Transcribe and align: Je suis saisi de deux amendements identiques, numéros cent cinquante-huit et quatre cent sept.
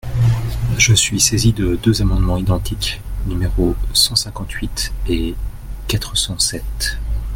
Je 0.79 0.95
suis 0.95 1.19
saisi 1.21 1.53
de 1.53 1.75
deux 1.75 2.01
amendements 2.01 2.37
identiques, 2.37 2.99
numéros 3.27 3.75
cent 3.93 4.15
cinquante-huit 4.15 4.91
et 5.07 5.35
quatre 5.87 6.17
cent 6.17 6.39
sept. 6.39 6.97